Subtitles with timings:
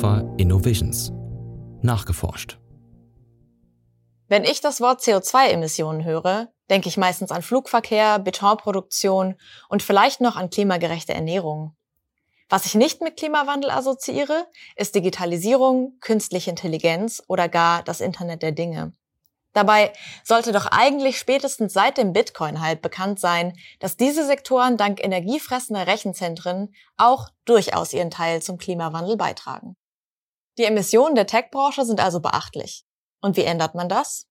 [0.00, 1.12] Fraunhofer Innovations.
[1.82, 2.58] Nachgeforscht.
[4.28, 9.34] Wenn ich das Wort CO2-Emissionen höre, denke ich meistens an Flugverkehr, Betonproduktion
[9.68, 11.76] und vielleicht noch an klimagerechte Ernährung.
[12.48, 18.52] Was ich nicht mit Klimawandel assoziiere, ist Digitalisierung, künstliche Intelligenz oder gar das Internet der
[18.52, 18.94] Dinge.
[19.52, 19.92] Dabei
[20.24, 26.72] sollte doch eigentlich spätestens seit dem Bitcoin-Hype bekannt sein, dass diese Sektoren dank energiefressender Rechenzentren
[26.96, 29.76] auch durchaus ihren Teil zum Klimawandel beitragen.
[30.58, 32.84] Die Emissionen der Tech-Branche sind also beachtlich.
[33.20, 34.26] Und wie ändert man das?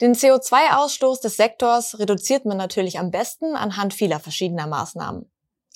[0.00, 5.30] Den CO2-Ausstoß des Sektors reduziert man natürlich am besten anhand vieler verschiedener Maßnahmen.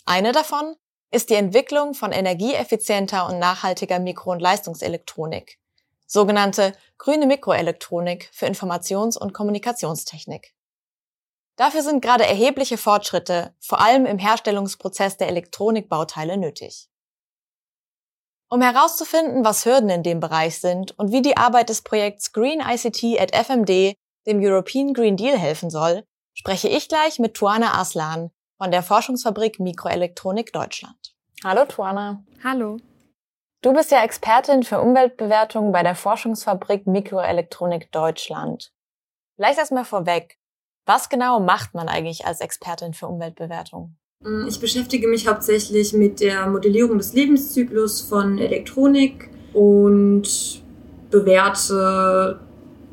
[0.05, 0.77] Eine davon
[1.11, 5.59] ist die Entwicklung von energieeffizienter und nachhaltiger Mikro- und Leistungselektronik,
[6.07, 10.55] sogenannte grüne Mikroelektronik für Informations- und Kommunikationstechnik.
[11.57, 16.89] Dafür sind gerade erhebliche Fortschritte, vor allem im Herstellungsprozess der Elektronikbauteile, nötig.
[18.53, 22.61] Um herauszufinden, was Hürden in dem Bereich sind und wie die Arbeit des Projekts Green
[22.61, 23.95] ICT at FMD
[24.27, 29.59] dem European Green Deal helfen soll, spreche ich gleich mit Tuana Aslan von der Forschungsfabrik
[29.59, 31.15] Mikroelektronik Deutschland.
[31.43, 32.23] Hallo Tuana.
[32.45, 32.77] Hallo.
[33.63, 38.71] Du bist ja Expertin für Umweltbewertung bei der Forschungsfabrik Mikroelektronik Deutschland.
[39.37, 40.37] Vielleicht erstmal vorweg.
[40.85, 43.97] Was genau macht man eigentlich als Expertin für Umweltbewertung?
[44.25, 50.63] Mm, ich beschäftige mich hauptsächlich mit der Modellierung des Lebenszyklus von Elektronik und
[51.11, 52.41] bewerte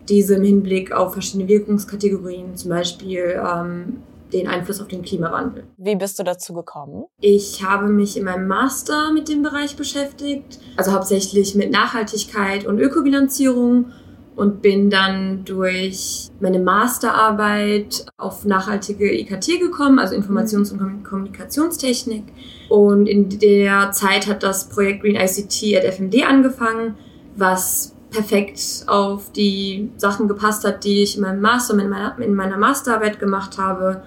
[0.08, 4.02] diese im Hinblick auf verschiedene Wirkungskategorien, zum Beispiel ähm,
[4.34, 5.66] den Einfluss auf den Klimawandel.
[5.78, 7.06] Wie bist du dazu gekommen?
[7.22, 12.80] Ich habe mich in meinem Master mit dem Bereich beschäftigt, also hauptsächlich mit Nachhaltigkeit und
[12.80, 13.92] Ökobilanzierung
[14.40, 22.24] und bin dann durch meine Masterarbeit auf nachhaltige IKT gekommen, also Informations- und Kommunikationstechnik.
[22.70, 26.96] Und in der Zeit hat das Projekt Green ICT at FMD angefangen,
[27.36, 32.34] was perfekt auf die Sachen gepasst hat, die ich in meinem Master, in meiner, in
[32.34, 34.04] meiner Masterarbeit gemacht habe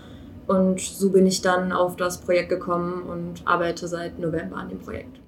[0.46, 4.78] und so bin ich dann auf das Projekt gekommen und arbeite seit November an dem
[4.78, 5.21] Projekt.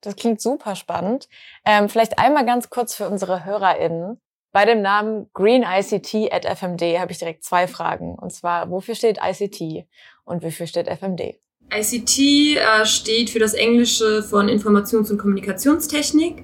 [0.00, 1.28] Das klingt super spannend.
[1.64, 4.20] Ähm, vielleicht einmal ganz kurz für unsere HörerInnen.
[4.52, 8.16] Bei dem Namen Green ICT at FMD habe ich direkt zwei Fragen.
[8.16, 9.86] Und zwar, wofür steht ICT
[10.24, 11.36] und wofür steht FMD?
[11.72, 12.18] ICT
[12.56, 16.42] äh, steht für das Englische von Informations- und Kommunikationstechnik.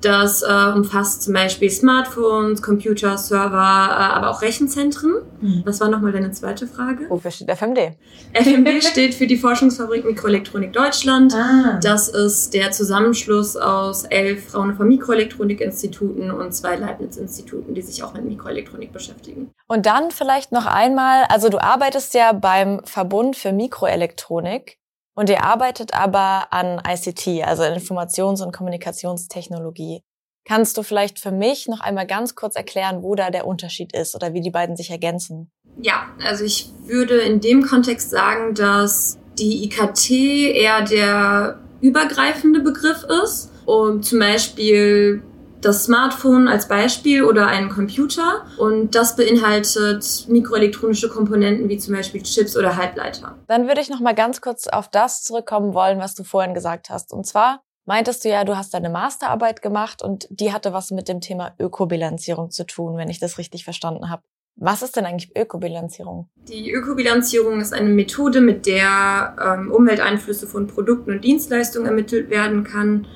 [0.00, 5.14] Das äh, umfasst zum Beispiel Smartphones, Computer, Server, äh, aber auch Rechenzentren.
[5.40, 5.62] Mhm.
[5.64, 7.06] Was war nochmal deine zweite Frage?
[7.08, 7.96] Wofür steht FMD?
[8.32, 11.34] FMD steht für die Forschungsfabrik Mikroelektronik Deutschland.
[11.34, 11.78] Ah.
[11.82, 18.24] Das ist der Zusammenschluss aus elf Fraunhofer Mikroelektronik-Instituten und zwei Leibniz-Instituten, die sich auch mit
[18.24, 19.50] Mikroelektronik beschäftigen.
[19.66, 24.78] Und dann vielleicht noch einmal, also du arbeitest ja beim Verbund für Mikroelektronik.
[25.16, 30.02] Und ihr arbeitet aber an ICT, also Informations- und Kommunikationstechnologie.
[30.46, 34.14] Kannst du vielleicht für mich noch einmal ganz kurz erklären, wo da der Unterschied ist
[34.14, 35.50] oder wie die beiden sich ergänzen?
[35.80, 40.10] Ja, also ich würde in dem Kontext sagen, dass die IKT
[40.54, 45.22] eher der übergreifende Begriff ist und zum Beispiel
[45.60, 52.22] das Smartphone als Beispiel oder einen Computer und das beinhaltet mikroelektronische Komponenten wie zum Beispiel
[52.22, 53.36] Chips oder Halbleiter.
[53.48, 56.90] Dann würde ich noch mal ganz kurz auf das zurückkommen wollen, was du vorhin gesagt
[56.90, 57.12] hast.
[57.12, 61.08] Und zwar meintest du ja, du hast deine Masterarbeit gemacht und die hatte was mit
[61.08, 64.22] dem Thema Ökobilanzierung zu tun, wenn ich das richtig verstanden habe.
[64.58, 66.30] Was ist denn eigentlich Ökobilanzierung?
[66.48, 72.64] Die Ökobilanzierung ist eine Methode, mit der ähm, Umwelteinflüsse von Produkten und Dienstleistungen ermittelt werden
[72.64, 73.06] kann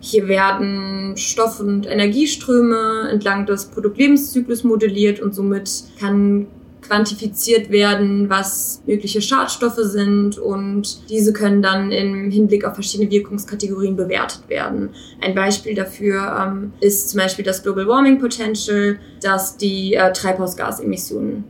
[0.00, 6.46] hier werden Stoff- und Energieströme entlang des Produktlebenszyklus modelliert und somit kann
[6.80, 13.96] quantifiziert werden, was mögliche Schadstoffe sind und diese können dann im Hinblick auf verschiedene Wirkungskategorien
[13.96, 14.90] bewertet werden.
[15.20, 21.44] Ein Beispiel dafür ähm, ist zum Beispiel das Global Warming Potential, das die äh, Treibhausgasemissionen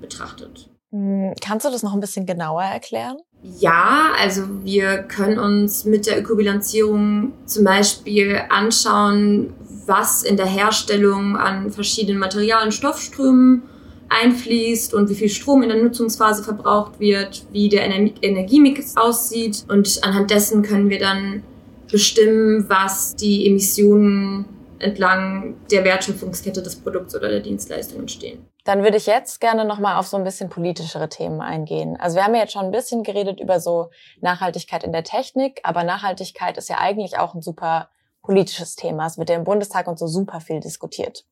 [0.00, 0.70] betrachtet.
[0.92, 3.16] Hm, kannst du das noch ein bisschen genauer erklären?
[3.44, 9.52] Ja, also wir können uns mit der Ökobilanzierung zum Beispiel anschauen,
[9.84, 13.62] was in der Herstellung an verschiedenen Materialien, Stoffströmen
[14.08, 19.64] einfließt und wie viel Strom in der Nutzungsphase verbraucht wird, wie der Energiemix aussieht.
[19.68, 21.42] Und anhand dessen können wir dann
[21.90, 24.46] bestimmen, was die Emissionen
[24.78, 28.38] entlang der Wertschöpfungskette des Produkts oder der Dienstleistung entstehen.
[28.64, 31.98] Dann würde ich jetzt gerne nochmal auf so ein bisschen politischere Themen eingehen.
[32.00, 33.90] Also wir haben ja jetzt schon ein bisschen geredet über so
[34.20, 37.90] Nachhaltigkeit in der Technik, aber Nachhaltigkeit ist ja eigentlich auch ein super
[38.22, 39.06] politisches Thema.
[39.06, 41.26] Es wird ja im Bundestag und so super viel diskutiert.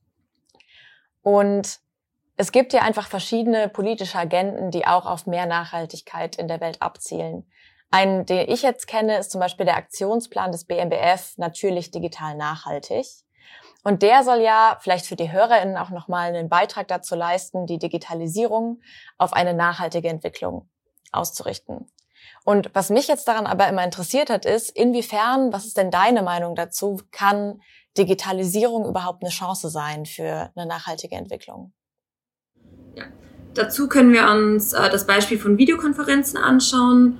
[1.22, 1.80] Und
[2.36, 6.82] es gibt ja einfach verschiedene politische Agenten, die auch auf mehr Nachhaltigkeit in der Welt
[6.82, 7.46] abzielen.
[7.90, 13.06] Einen, den ich jetzt kenne, ist zum Beispiel der Aktionsplan des BMBF Natürlich Digital Nachhaltig.
[13.82, 17.78] Und der soll ja vielleicht für die HörerInnen auch nochmal einen Beitrag dazu leisten, die
[17.78, 18.80] Digitalisierung
[19.18, 20.68] auf eine nachhaltige Entwicklung
[21.10, 21.90] auszurichten.
[22.44, 26.22] Und was mich jetzt daran aber immer interessiert hat, ist, inwiefern, was ist denn deine
[26.22, 27.60] Meinung dazu, kann
[27.98, 31.72] Digitalisierung überhaupt eine Chance sein für eine nachhaltige Entwicklung?
[32.94, 33.04] Ja.
[33.54, 37.18] Dazu können wir uns äh, das Beispiel von Videokonferenzen anschauen.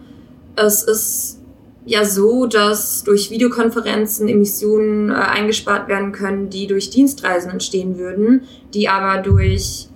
[0.57, 1.42] Es ist
[1.85, 8.43] ja so, dass durch Videokonferenzen Emissionen äh, eingespart werden können, die durch Dienstreisen entstehen würden,
[8.73, 9.89] die aber durch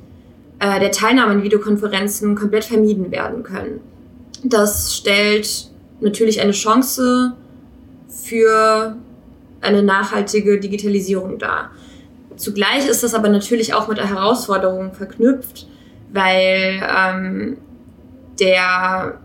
[0.58, 3.80] äh, der Teilnahme in Videokonferenzen komplett vermieden werden können.
[4.42, 7.34] Das stellt natürlich eine Chance
[8.08, 8.96] für
[9.60, 11.70] eine nachhaltige Digitalisierung dar.
[12.36, 15.66] Zugleich ist das aber natürlich auch mit der Herausforderung verknüpft,
[16.12, 17.56] weil ähm,
[18.38, 19.18] der,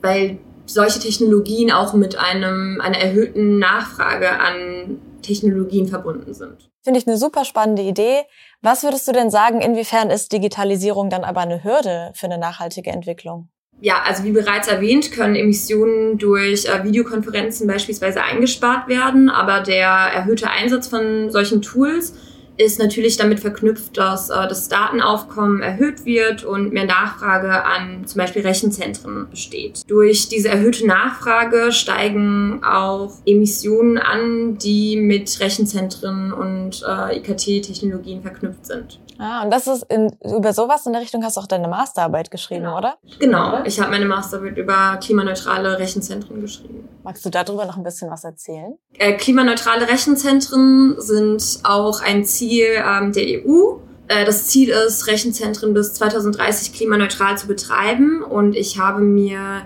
[0.00, 6.70] weil solche Technologien auch mit einem, einer erhöhten Nachfrage an Technologien verbunden sind.
[6.82, 8.22] Finde ich eine super spannende Idee.
[8.62, 12.90] Was würdest du denn sagen, inwiefern ist Digitalisierung dann aber eine Hürde für eine nachhaltige
[12.90, 13.48] Entwicklung?
[13.80, 19.88] Ja, also wie bereits erwähnt, können Emissionen durch äh, Videokonferenzen beispielsweise eingespart werden, aber der
[19.88, 22.14] erhöhte Einsatz von solchen Tools
[22.58, 28.18] ist natürlich damit verknüpft, dass äh, das Datenaufkommen erhöht wird und mehr Nachfrage an zum
[28.18, 29.82] Beispiel Rechenzentren besteht.
[29.88, 38.66] Durch diese erhöhte Nachfrage steigen auch Emissionen an, die mit Rechenzentren und äh, IKT-Technologien verknüpft
[38.66, 38.98] sind.
[39.18, 42.30] Ah, und das ist in, über sowas in der Richtung hast du auch deine Masterarbeit
[42.30, 42.78] geschrieben, genau.
[42.78, 42.98] oder?
[43.18, 46.88] Genau, ich habe meine Masterarbeit über klimaneutrale Rechenzentren geschrieben.
[47.02, 48.76] Magst du darüber noch ein bisschen was erzählen?
[48.94, 53.78] Äh, klimaneutrale Rechenzentren sind auch ein Ziel ähm, der EU.
[54.08, 59.62] Äh, das Ziel ist, Rechenzentren bis 2030 klimaneutral zu betreiben und ich habe mir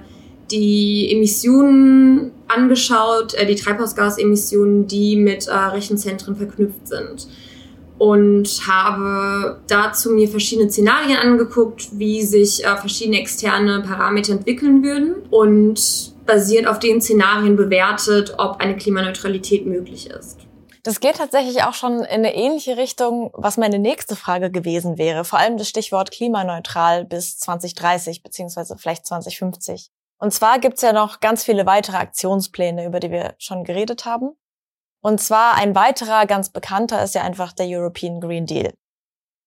[0.51, 7.29] die Emissionen angeschaut, äh, die Treibhausgasemissionen, die mit äh, Rechenzentren verknüpft sind
[8.01, 15.17] und habe dazu mir verschiedene Szenarien angeguckt, wie sich äh, verschiedene externe Parameter entwickeln würden
[15.29, 20.39] und basiert auf den Szenarien bewertet, ob eine Klimaneutralität möglich ist.
[20.83, 25.27] Das geht tatsächlich auch schon in eine ähnliche Richtung, was meine nächste Frage gewesen wäre.
[25.27, 29.91] Vor allem das Stichwort klimaneutral bis 2030 beziehungsweise vielleicht 2050.
[30.19, 34.31] Und zwar gibt's ja noch ganz viele weitere Aktionspläne, über die wir schon geredet haben.
[35.03, 38.73] Und zwar ein weiterer ganz bekannter ist ja einfach der European Green Deal.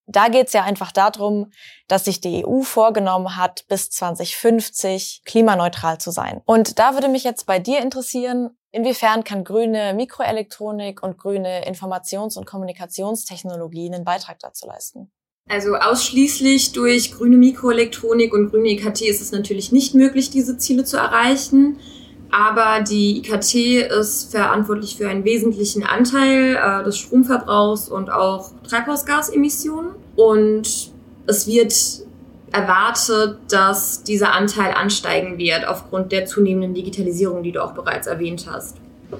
[0.05, 1.51] Da geht es ja einfach darum,
[1.87, 6.41] dass sich die EU vorgenommen hat, bis 2050 klimaneutral zu sein.
[6.45, 12.37] Und da würde mich jetzt bei dir interessieren, inwiefern kann grüne Mikroelektronik und grüne Informations-
[12.37, 15.09] und Kommunikationstechnologie einen Beitrag dazu leisten?
[15.49, 20.83] Also ausschließlich durch grüne Mikroelektronik und grüne IKT ist es natürlich nicht möglich, diese Ziele
[20.85, 21.79] zu erreichen.
[22.33, 29.91] Aber die IKT ist verantwortlich für einen wesentlichen Anteil äh, des Stromverbrauchs und auch Treibhausgasemissionen.
[30.15, 30.91] Und
[31.27, 31.75] es wird
[32.51, 38.47] erwartet, dass dieser Anteil ansteigen wird aufgrund der zunehmenden Digitalisierung, die du auch bereits erwähnt
[38.49, 38.77] hast.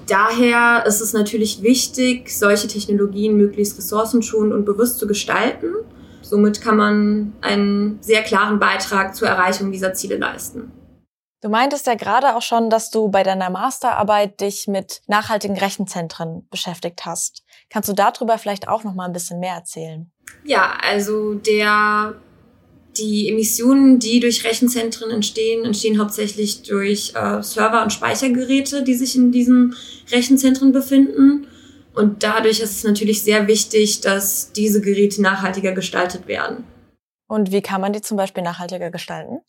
[0.07, 5.67] Daher ist es natürlich wichtig, solche Technologien möglichst ressourcenschonend und bewusst zu gestalten.
[6.23, 10.71] Somit kann man einen sehr klaren Beitrag zur Erreichung dieser Ziele leisten.
[11.43, 16.47] Du meintest ja gerade auch schon, dass du bei deiner Masterarbeit dich mit nachhaltigen Rechenzentren
[16.49, 17.43] beschäftigt hast.
[17.69, 20.09] Kannst du darüber vielleicht auch noch mal ein bisschen mehr erzählen?
[20.45, 22.15] Ja, also der
[22.97, 29.17] die Emissionen, die durch Rechenzentren entstehen, entstehen hauptsächlich durch äh, Server und Speichergeräte, die sich
[29.17, 29.75] in diesen
[30.11, 31.47] Rechenzentren befinden.
[31.93, 36.63] Und dadurch ist es natürlich sehr wichtig, dass diese Geräte nachhaltiger gestaltet werden.
[37.27, 39.39] Und wie kann man die zum Beispiel nachhaltiger gestalten?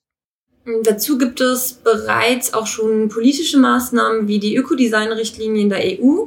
[0.83, 6.27] Dazu gibt es bereits auch schon politische Maßnahmen wie die Ökodesign-Richtlinien der EU.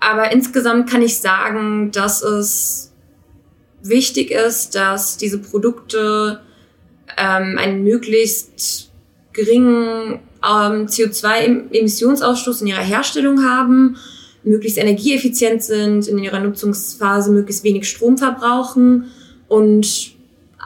[0.00, 2.92] Aber insgesamt kann ich sagen, dass es
[3.82, 6.40] wichtig ist, dass diese Produkte
[7.16, 8.90] ähm, einen möglichst
[9.32, 13.96] geringen ähm, CO2-Emissionsausstoß in ihrer Herstellung haben,
[14.42, 19.10] möglichst energieeffizient sind, in ihrer Nutzungsphase möglichst wenig Strom verbrauchen
[19.48, 20.14] und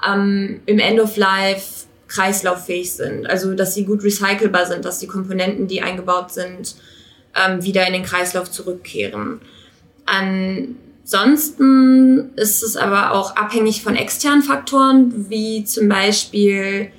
[0.07, 1.80] ähm, im End of Life
[2.11, 3.27] kreislauffähig sind.
[3.27, 6.75] Also dass sie gut recycelbar sind, dass die Komponenten, die eingebaut sind,
[7.35, 9.41] ähm, wieder in den Kreislauf zurückkehren.
[10.05, 11.53] Ansonsten
[12.37, 16.91] ist es aber auch abhängig von externen Faktoren, wie zum Beispiel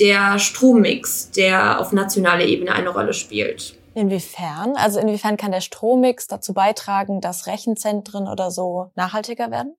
[0.00, 3.76] der Strommix, der auf nationaler Ebene eine Rolle spielt.
[3.94, 4.74] Inwiefern?
[4.76, 9.74] Also inwiefern kann der Strommix dazu beitragen, dass Rechenzentren oder so nachhaltiger werden?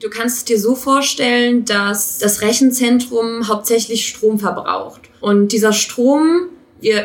[0.00, 5.02] Du kannst es dir so vorstellen, dass das Rechenzentrum hauptsächlich Strom verbraucht.
[5.20, 6.48] Und dieser Strom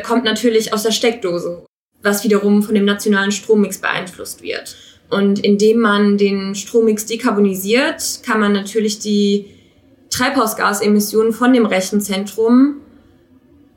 [0.02, 1.64] kommt natürlich aus der Steckdose,
[2.02, 4.76] was wiederum von dem nationalen Strommix beeinflusst wird.
[5.08, 9.46] Und indem man den Strommix dekarbonisiert, kann man natürlich die
[10.10, 12.76] Treibhausgasemissionen von dem Rechenzentrum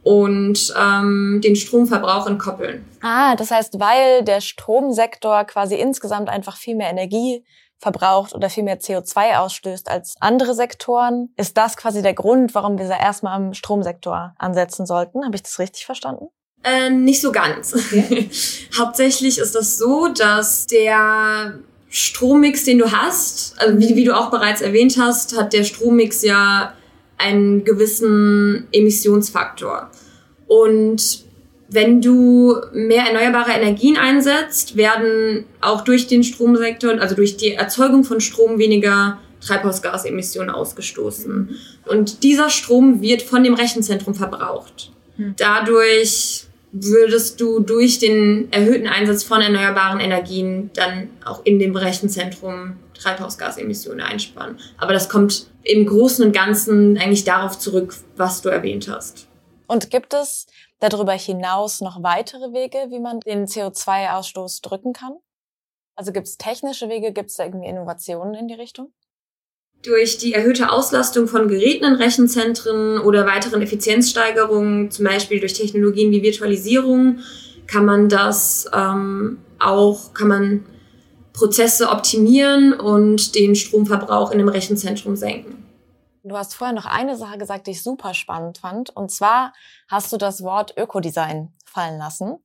[0.04, 2.86] und ähm, den Stromverbrauch entkoppeln.
[3.02, 7.44] Ah, das heißt, weil der Stromsektor quasi insgesamt einfach viel mehr Energie
[7.80, 12.78] verbraucht oder viel mehr CO2 ausstößt als andere Sektoren, ist das quasi der Grund, warum
[12.78, 15.24] wir erstmal am Stromsektor ansetzen sollten.
[15.26, 16.28] Habe ich das richtig verstanden?
[16.64, 17.76] Äh, nicht so ganz.
[17.76, 18.30] Okay.
[18.78, 24.32] Hauptsächlich ist das so, dass der Strommix, den du hast, also wie, wie du auch
[24.32, 26.74] bereits erwähnt hast, hat der Strommix ja
[27.18, 29.90] einen gewissen Emissionsfaktor.
[30.48, 31.24] Und
[31.70, 38.04] wenn du mehr erneuerbare Energien einsetzt, werden auch durch den Stromsektor, also durch die Erzeugung
[38.04, 41.56] von Strom weniger Treibhausgasemissionen ausgestoßen.
[41.86, 44.92] Und dieser Strom wird von dem Rechenzentrum verbraucht.
[45.18, 45.34] Hm.
[45.38, 52.78] Dadurch würdest du durch den erhöhten Einsatz von erneuerbaren Energien dann auch in dem Rechenzentrum
[52.96, 54.60] Treibhausgasemissionen einsparen.
[54.78, 59.28] Aber das kommt im Großen und Ganzen eigentlich darauf zurück, was du erwähnt hast.
[59.68, 60.48] Und gibt es
[60.80, 65.14] darüber hinaus noch weitere Wege, wie man den CO2-Ausstoß drücken kann?
[65.96, 68.92] Also gibt es technische Wege, gibt es da irgendwie Innovationen in die Richtung?
[69.84, 76.12] Durch die erhöhte Auslastung von Geräten in Rechenzentren oder weiteren Effizienzsteigerungen, zum Beispiel durch Technologien
[76.12, 77.20] wie Virtualisierung,
[77.68, 80.66] kann man das ähm, auch, kann man
[81.34, 85.64] Prozesse optimieren und den Stromverbrauch in dem Rechenzentrum senken.
[86.24, 88.96] Du hast vorher noch eine Sache gesagt, die ich super spannend fand.
[88.96, 89.52] Und zwar
[89.90, 92.38] hast du das Wort Ökodesign fallen lassen.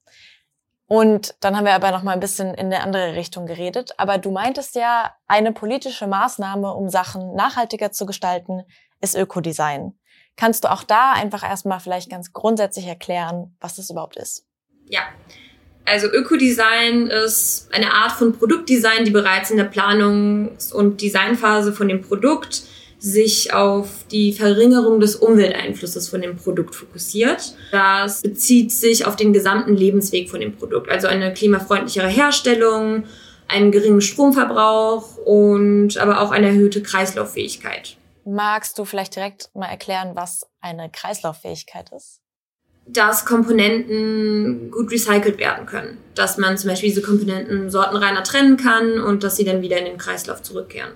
[0.89, 3.93] Und dann haben wir aber noch mal ein bisschen in eine andere Richtung geredet.
[3.99, 8.63] Aber du meintest ja, eine politische Maßnahme, um Sachen nachhaltiger zu gestalten,
[9.03, 9.93] ist Ökodesign.
[10.37, 14.47] Kannst du auch da einfach erstmal vielleicht ganz grundsätzlich erklären, was das überhaupt ist?
[14.87, 15.03] Ja.
[15.85, 21.89] Also Ökodesign ist eine Art von Produktdesign, die bereits in der Planungs- und Designphase von
[21.89, 22.63] dem Produkt
[22.99, 27.55] sich auf die Verringerung des Umwelteinflusses von dem Produkt fokussiert.
[27.71, 33.05] Das bezieht sich auf den gesamten Lebensweg von dem Produkt, also eine klimafreundlichere Herstellung,
[33.47, 37.97] einen geringen Stromverbrauch und aber auch eine erhöhte Kreislauffähigkeit.
[38.25, 42.21] Magst du vielleicht direkt mal erklären, was eine Kreislauffähigkeit ist?
[42.87, 45.99] Dass Komponenten gut recycelt werden können.
[46.15, 49.85] Dass man zum Beispiel diese Komponenten sortenreiner trennen kann und dass sie dann wieder in
[49.85, 50.93] den Kreislauf zurückkehren.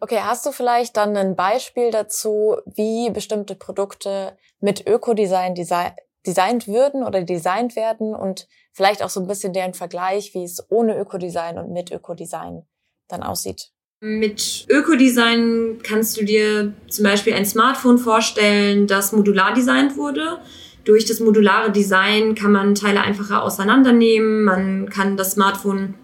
[0.00, 5.92] Okay, hast du vielleicht dann ein Beispiel dazu, wie bestimmte Produkte mit Ökodesign design
[6.26, 10.64] designt würden oder designt werden und vielleicht auch so ein bisschen deren Vergleich, wie es
[10.70, 12.64] ohne Ökodesign und mit Ökodesign
[13.08, 13.70] dann aussieht?
[14.00, 20.40] Mit Ökodesign kannst du dir zum Beispiel ein Smartphone vorstellen, das modular designt wurde.
[20.84, 25.94] Durch das modulare Design kann man Teile einfacher auseinandernehmen, man kann das Smartphone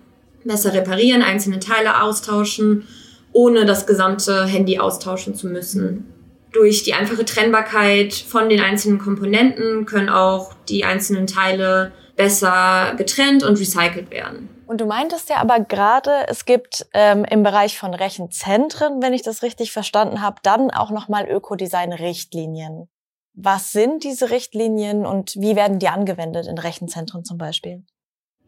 [0.44, 2.86] besser reparieren, einzelne Teile austauschen
[3.32, 6.12] ohne das gesamte Handy austauschen zu müssen.
[6.52, 13.42] Durch die einfache Trennbarkeit von den einzelnen Komponenten können auch die einzelnen Teile besser getrennt
[13.42, 14.48] und recycelt werden.
[14.66, 19.22] Und du meintest ja aber gerade, es gibt ähm, im Bereich von Rechenzentren, wenn ich
[19.22, 22.88] das richtig verstanden habe, dann auch nochmal Ökodesign-Richtlinien.
[23.34, 27.84] Was sind diese Richtlinien und wie werden die angewendet in Rechenzentren zum Beispiel?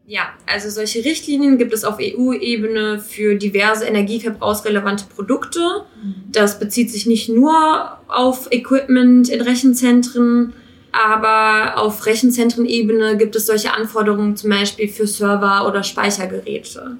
[0.07, 5.59] Ja, also solche Richtlinien gibt es auf EU-Ebene für diverse energieverbrauchsrelevante Produkte.
[6.01, 6.15] Mhm.
[6.31, 10.53] Das bezieht sich nicht nur auf Equipment in Rechenzentren,
[10.91, 16.97] aber auf Rechenzentrenebene gibt es solche Anforderungen zum Beispiel für Server oder Speichergeräte.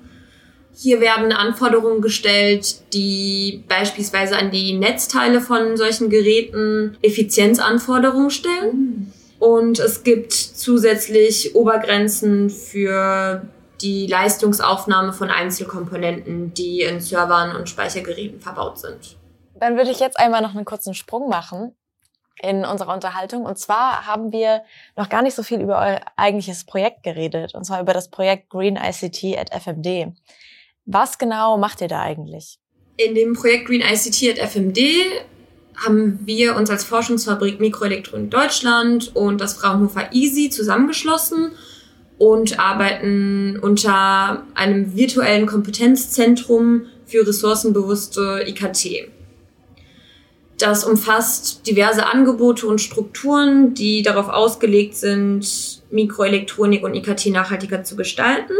[0.77, 9.13] Hier werden Anforderungen gestellt, die beispielsweise an die Netzteile von solchen Geräten Effizienzanforderungen stellen.
[9.39, 13.47] Und es gibt zusätzlich Obergrenzen für
[13.81, 19.17] die Leistungsaufnahme von Einzelkomponenten, die in Servern und Speichergeräten verbaut sind.
[19.59, 21.75] Dann würde ich jetzt einmal noch einen kurzen Sprung machen
[22.41, 23.45] in unserer Unterhaltung.
[23.45, 24.63] Und zwar haben wir
[24.95, 28.49] noch gar nicht so viel über euer eigentliches Projekt geredet, und zwar über das Projekt
[28.49, 30.13] Green ICT at FMD.
[30.85, 32.59] Was genau macht ihr da eigentlich?
[32.97, 34.79] In dem Projekt Green ICT at FMD
[35.77, 41.51] haben wir uns als Forschungsfabrik Mikroelektronik Deutschland und das Fraunhofer EASY zusammengeschlossen
[42.17, 49.09] und arbeiten unter einem virtuellen Kompetenzzentrum für ressourcenbewusste IKT.
[50.57, 57.97] Das umfasst diverse Angebote und Strukturen, die darauf ausgelegt sind, Mikroelektronik und IKT nachhaltiger zu
[57.97, 58.53] gestalten.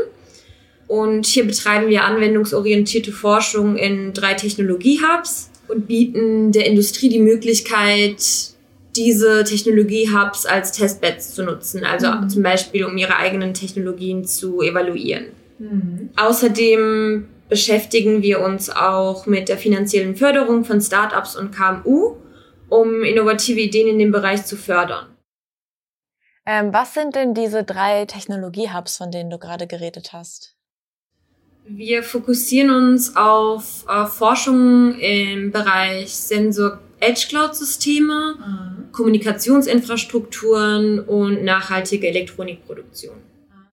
[0.87, 8.53] Und hier betreiben wir anwendungsorientierte Forschung in drei Technologie-Hubs und bieten der Industrie die Möglichkeit,
[8.95, 12.29] diese Technologie-Hubs als Testbeds zu nutzen, also mhm.
[12.29, 15.25] zum Beispiel um ihre eigenen Technologien zu evaluieren.
[15.59, 16.09] Mhm.
[16.15, 22.15] Außerdem beschäftigen wir uns auch mit der finanziellen Förderung von Startups und KMU,
[22.69, 25.07] um innovative Ideen in dem Bereich zu fördern.
[26.47, 30.54] Ähm, was sind denn diese drei Technologie-Hubs, von denen du gerade geredet hast?
[31.67, 38.91] Wir fokussieren uns auf äh, Forschung im Bereich Sensor Edge Cloud Systeme, mhm.
[38.91, 43.15] Kommunikationsinfrastrukturen und nachhaltige Elektronikproduktion.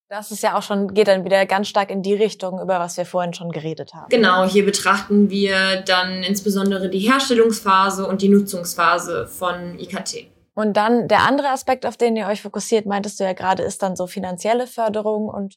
[0.08, 2.98] Das ist ja auch schon, geht dann wieder ganz stark in die Richtung, über was
[2.98, 4.10] wir vorhin schon geredet haben.
[4.10, 10.26] Genau, hier betrachten wir dann insbesondere die Herstellungsphase und die Nutzungsphase von IKT.
[10.54, 13.82] Und dann der andere Aspekt, auf den ihr euch fokussiert, meintest du ja gerade, ist
[13.82, 15.54] dann so finanzielle Förderung und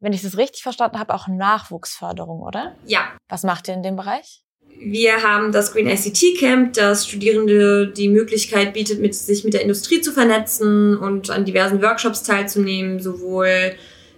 [0.00, 2.74] wenn ich das richtig verstanden habe, auch Nachwuchsförderung, oder?
[2.86, 3.12] Ja.
[3.28, 4.42] Was macht ihr in dem Bereich?
[4.82, 9.62] Wir haben das Green ICT Camp, das Studierende die Möglichkeit bietet, mit, sich mit der
[9.62, 13.74] Industrie zu vernetzen und an diversen Workshops teilzunehmen, sowohl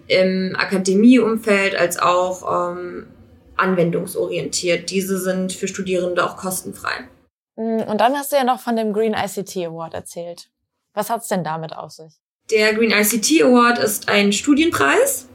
[0.07, 3.09] im Akademieumfeld als auch ähm,
[3.57, 4.91] anwendungsorientiert.
[4.91, 7.09] Diese sind für Studierende auch kostenfrei.
[7.57, 10.49] Mm, und dann hast du ja noch von dem Green ICT Award erzählt.
[10.95, 12.13] Was hat's denn damit auf sich?
[12.51, 15.29] Der Green ICT Award ist ein Studienpreis,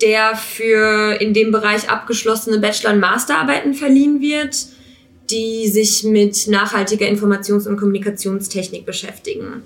[0.00, 4.66] der für in dem Bereich abgeschlossene Bachelor- und Masterarbeiten verliehen wird,
[5.30, 9.62] die sich mit nachhaltiger Informations- und Kommunikationstechnik beschäftigen.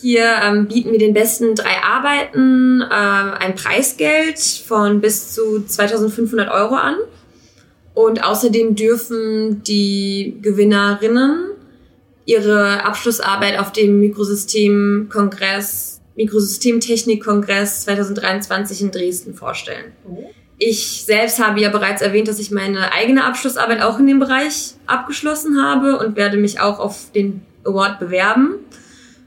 [0.00, 6.50] Hier ähm, bieten wir den besten drei Arbeiten äh, ein Preisgeld von bis zu 2500
[6.50, 6.96] Euro an.
[7.94, 11.52] Und außerdem dürfen die Gewinnerinnen
[12.26, 19.92] ihre Abschlussarbeit auf dem Mikrosystemkongress Mikrosystemtechnik-Kongress 2023 in Dresden vorstellen.
[20.58, 24.74] Ich selbst habe ja bereits erwähnt, dass ich meine eigene Abschlussarbeit auch in dem Bereich
[24.86, 28.54] abgeschlossen habe und werde mich auch auf den Award bewerben.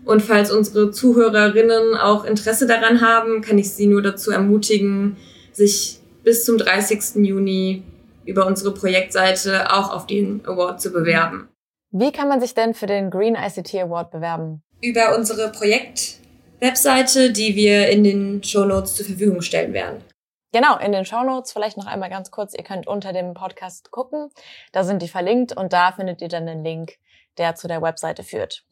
[0.05, 5.17] Und falls unsere Zuhörerinnen auch Interesse daran haben, kann ich sie nur dazu ermutigen,
[5.51, 7.23] sich bis zum 30.
[7.23, 7.83] Juni
[8.25, 11.47] über unsere Projektseite auch auf den Award zu bewerben.
[11.91, 14.61] Wie kann man sich denn für den Green ICT Award bewerben?
[14.81, 16.18] Über unsere Projekt
[16.59, 20.03] Webseite, die wir in den Show Notes zur Verfügung stellen werden.
[20.51, 22.53] Genau, in den Show Notes vielleicht noch einmal ganz kurz.
[22.53, 24.29] Ihr könnt unter dem Podcast gucken.
[24.71, 26.97] Da sind die verlinkt und da findet ihr dann den Link,
[27.37, 28.65] der zu der Webseite führt.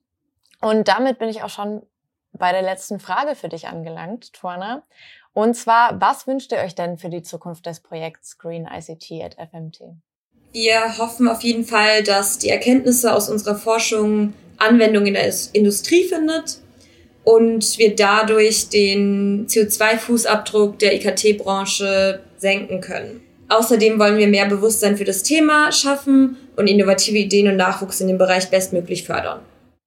[0.59, 1.83] Und damit bin ich auch schon
[2.33, 4.83] bei der letzten Frage für dich angelangt, Tuana.
[5.33, 9.35] Und zwar, was wünscht ihr euch denn für die Zukunft des Projekts Green ICT at
[9.35, 9.81] FMT?
[10.51, 16.03] Wir hoffen auf jeden Fall, dass die Erkenntnisse aus unserer Forschung Anwendung in der Industrie
[16.05, 16.59] findet
[17.27, 23.19] und wir dadurch den CO2-Fußabdruck der IKT-Branche senken können.
[23.49, 28.07] Außerdem wollen wir mehr Bewusstsein für das Thema schaffen und innovative Ideen und Nachwuchs in
[28.07, 29.41] dem Bereich bestmöglich fördern.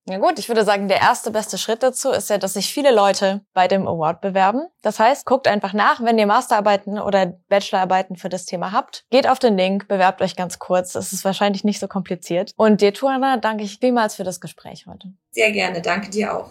[0.06, 2.94] Ja gut, ich würde sagen, der erste beste Schritt dazu ist ja, dass sich viele
[2.94, 4.66] Leute bei dem Award bewerben.
[4.82, 9.06] Das heißt, guckt einfach nach, wenn ihr Masterarbeiten oder Bachelorarbeiten für das Thema habt.
[9.08, 10.94] Geht auf den Link, bewerbt euch ganz kurz.
[10.94, 12.52] Es ist wahrscheinlich nicht so kompliziert.
[12.56, 15.08] Und dir, Tuana, danke ich vielmals für das Gespräch heute.
[15.30, 16.50] Sehr gerne, danke dir auch.